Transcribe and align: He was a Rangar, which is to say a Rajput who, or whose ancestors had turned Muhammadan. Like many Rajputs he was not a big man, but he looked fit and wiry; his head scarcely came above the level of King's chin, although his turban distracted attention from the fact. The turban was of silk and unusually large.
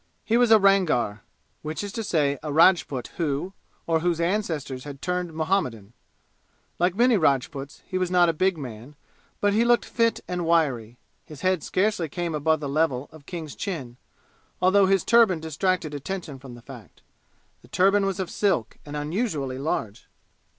He 0.25 0.35
was 0.35 0.49
a 0.49 0.57
Rangar, 0.57 1.21
which 1.61 1.83
is 1.83 1.91
to 1.91 2.03
say 2.03 2.39
a 2.41 2.51
Rajput 2.51 3.09
who, 3.17 3.53
or 3.85 3.99
whose 3.99 4.19
ancestors 4.19 4.83
had 4.83 4.99
turned 4.99 5.31
Muhammadan. 5.31 5.93
Like 6.79 6.95
many 6.95 7.17
Rajputs 7.17 7.83
he 7.85 7.99
was 7.99 8.09
not 8.09 8.27
a 8.27 8.33
big 8.33 8.57
man, 8.57 8.95
but 9.41 9.53
he 9.53 9.63
looked 9.63 9.85
fit 9.85 10.19
and 10.27 10.43
wiry; 10.43 10.97
his 11.23 11.41
head 11.41 11.61
scarcely 11.61 12.09
came 12.09 12.33
above 12.33 12.61
the 12.61 12.67
level 12.67 13.09
of 13.11 13.27
King's 13.27 13.53
chin, 13.55 13.97
although 14.59 14.87
his 14.87 15.03
turban 15.03 15.39
distracted 15.39 15.93
attention 15.93 16.39
from 16.39 16.55
the 16.55 16.63
fact. 16.63 17.03
The 17.61 17.67
turban 17.67 18.03
was 18.03 18.19
of 18.19 18.31
silk 18.31 18.79
and 18.83 18.97
unusually 18.97 19.59
large. 19.59 20.07